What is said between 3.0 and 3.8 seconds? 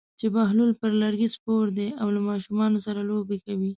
لوبې کوي.